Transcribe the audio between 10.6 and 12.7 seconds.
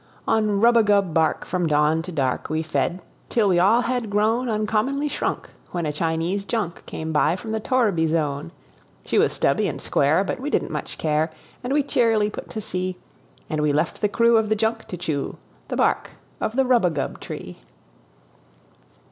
much care, And we cheerily put to